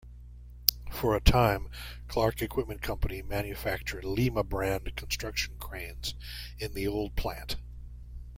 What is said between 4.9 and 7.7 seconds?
construction cranes in the old plant.